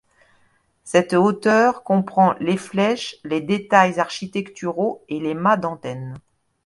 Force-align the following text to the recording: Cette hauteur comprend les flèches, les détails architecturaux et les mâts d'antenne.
Cette 0.83 1.13
hauteur 1.13 1.83
comprend 1.83 2.33
les 2.39 2.57
flèches, 2.57 3.17
les 3.23 3.39
détails 3.39 3.99
architecturaux 3.99 5.05
et 5.09 5.19
les 5.19 5.35
mâts 5.35 5.57
d'antenne. 5.57 6.15